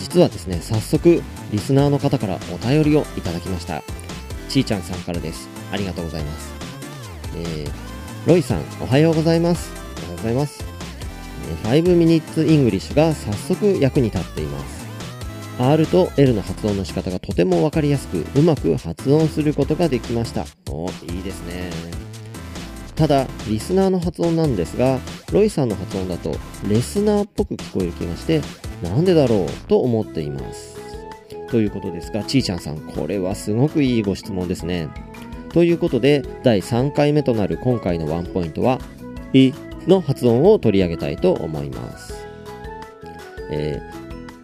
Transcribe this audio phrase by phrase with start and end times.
[0.00, 1.22] 実はですね、早速
[1.52, 3.82] リスナーの方からお便りをいただきました。
[4.48, 5.48] ちーちゃんさんからです。
[5.70, 6.52] ありがとうございます。
[7.36, 7.70] えー、
[8.26, 9.70] ロイさん、おはようございます。
[9.98, 10.64] おはようございます。
[11.64, 14.80] 5 Minutes English が早速役に立っています。
[15.58, 20.46] R と L の発音の仕方がとてもわかりやすく、うまく発音することができました。
[20.70, 21.99] お、いいですね。
[23.00, 24.98] ただ、リスナーの発音なんですが、
[25.32, 26.36] ロイさんの発音だと、
[26.68, 28.42] レスナーっぽく聞こえる気がして、
[28.82, 30.76] なんでだろうと思っています。
[31.50, 34.90] ということですが、ちーちゃんさん、これはすごくいいご質問ですね。
[35.54, 38.78] ということで、第3回目となる今回のワンポイントは、
[39.32, 39.54] い
[39.86, 42.12] の発音を取り上げたいと思います。
[43.50, 43.80] え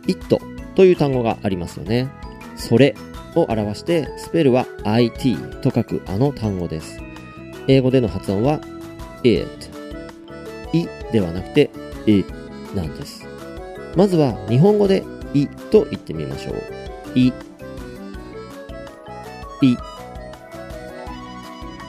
[0.07, 0.41] ー、it
[0.75, 2.09] という単語がありますよね。
[2.57, 2.95] それ
[3.35, 7.06] を表して、スペルは it と書くあの単語です。
[7.69, 8.61] 英語での発音は
[9.23, 9.47] it。
[10.73, 11.71] いではなくて
[12.07, 12.25] i
[12.75, 13.27] なんです。
[13.97, 17.19] まずは日本語でいと言ってみましょう。
[17.19, 17.29] い。
[17.29, 17.33] い。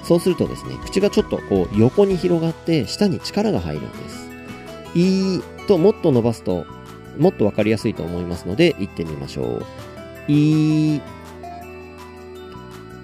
[0.04, 4.28] そうするとですね、口がちょっとこう横に広がって下に力が入るんです。
[4.96, 6.66] いーともっと伸ばすと
[7.18, 9.66] もっとわかりやすいと思いますので言ってみましょう。
[10.32, 11.02] いー、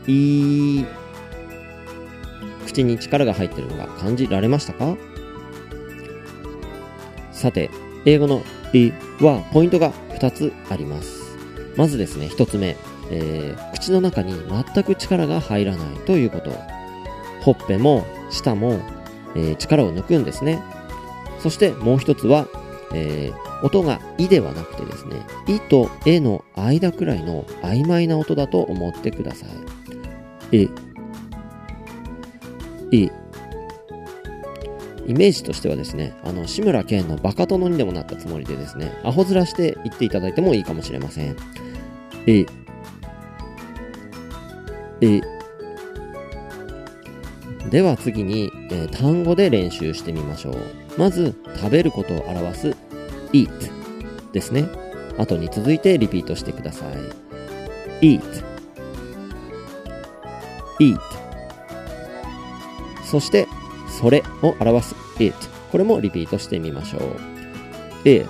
[0.07, 1.02] いー。
[2.73, 4.97] 口に力が入ってるのが感じられましたか？
[7.31, 7.69] さて、
[8.05, 8.41] 英語の
[8.73, 8.91] い
[9.23, 11.37] はポイントが2つあります。
[11.77, 12.75] まずですね、1つ目、
[13.11, 16.51] えー口の中に全く力が入らないということ。
[17.41, 18.79] ほっぺも舌も、
[19.35, 20.61] えー力を抜くんですね。
[21.39, 22.47] そしてもう一つは、
[22.93, 25.15] えー音が「い」ではなくてですね
[25.47, 29.45] 「い」と「え」の間くらいの曖昧な音だと思ってくださ
[30.51, 30.69] い。
[32.93, 33.03] い。
[33.05, 33.11] い。
[35.05, 41.35] イメージとしてはですね、あの、志村けんのバカ殿にでもなったつもりでですね、アホ面して言っていただいてもいいかもしれません。
[42.25, 42.45] い。
[45.01, 45.21] い。
[47.69, 50.55] では次に、えー単語で練習してみましょう。
[50.97, 52.75] まず、食べることを表す
[53.33, 53.49] eat
[54.31, 54.69] ですね。
[55.17, 56.85] 後に続いてリピートしてくださ
[58.01, 58.17] い。
[58.19, 58.21] eat
[60.79, 61.12] eat
[63.13, 63.47] そして、
[63.87, 65.35] それを表す it
[65.71, 67.01] これもリピートしてみましょう。
[68.09, 68.27] it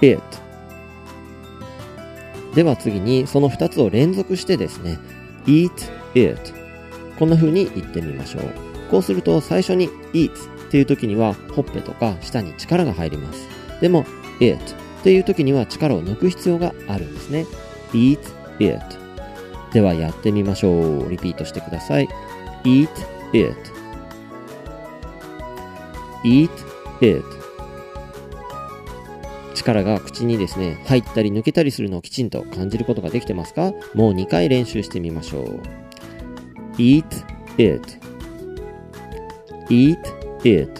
[0.00, 0.22] it
[2.54, 4.98] では次にその2つを連続してですね
[5.44, 5.70] eat
[6.14, 6.40] it
[7.18, 8.42] こんな風に言ってみましょう。
[8.90, 13.46] こうすると最初に eat っていう時にはほっぺとか舌に力が入ります。
[13.82, 14.06] でも
[14.40, 17.44] it っていう時には力を抜く必要があるんですね。
[17.92, 18.18] eat
[18.60, 19.07] it
[19.72, 21.10] ではやってみましょう。
[21.10, 22.08] リピートしてください。
[22.64, 22.88] Eat
[23.32, 23.54] it.
[26.24, 26.50] Eat
[27.00, 27.24] it.
[29.54, 33.72] 力が口にですね入ったり抜けたりするのをきちんと感じることができてますか？
[33.94, 35.60] もう2回練習してみましょう。
[36.76, 37.04] Eat
[37.58, 37.82] it.
[39.68, 39.98] Eat
[40.44, 40.70] it.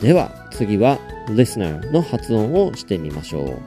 [0.00, 0.98] では次は
[1.28, 3.58] listener の発音をしてみましょう。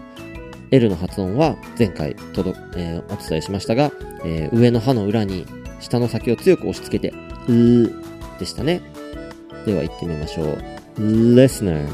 [0.73, 3.91] L の発音は前回とど、えーお伝えしましたが、
[4.25, 5.45] えー上の歯の裏に
[5.79, 7.15] 下の先を強く押し付けて
[7.47, 8.81] うーでしたね。
[9.67, 10.57] では言ってみましょう。
[10.97, 11.87] Listener.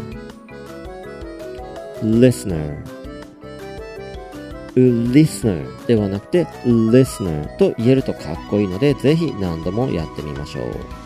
[2.02, 2.82] Listener.
[4.76, 10.62] Listener ではなくて listener と言えるとかっこいいのでぜひ何度もやってみましょ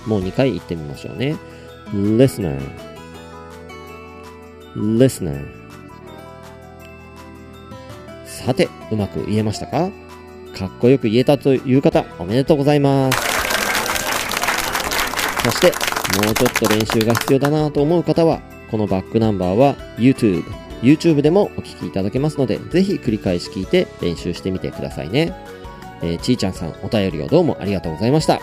[0.05, 0.09] う。
[0.09, 1.35] もう2回言ってみましょうね。
[1.91, 2.59] Listener.
[4.75, 5.62] Listener.
[8.45, 9.89] さてうまく言えましたか？
[10.57, 13.17] かっこよく言えたという方おめでとうございます
[15.45, 15.67] そして
[16.25, 20.43] もうちょっと練習が必要だなと思う方はこのバックナンバーは YouTube
[20.83, 25.33] YouTube でもお聞きいただけますので、ぜひ繰り返し聞いて練習してみてくださいね。
[26.01, 28.41] えーちーちゃんさん、お便りをどうもありがとうございました。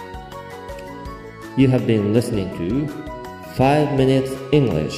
[1.59, 2.89] You have been listening to
[3.57, 4.91] 5 Minutes English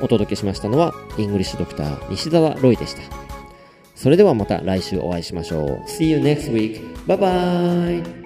[0.00, 3.25] お届けしましたのは、イングリッシュドクター西澤ロイでした。
[3.96, 5.88] それではまた来週お会いしましょう。
[5.88, 6.80] See you next week.
[7.06, 8.25] Bye bye!